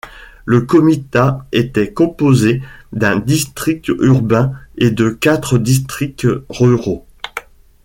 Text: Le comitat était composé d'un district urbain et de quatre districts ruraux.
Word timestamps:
Le 0.45 0.61
comitat 0.61 1.45
était 1.51 1.93
composé 1.93 2.63
d'un 2.91 3.17
district 3.19 3.89
urbain 3.99 4.51
et 4.79 4.89
de 4.89 5.11
quatre 5.11 5.59
districts 5.59 6.25
ruraux. 6.49 7.05